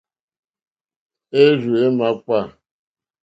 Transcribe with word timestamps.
Érzù 1.41 1.71
é 1.85 1.87
màkpá. 1.97 2.39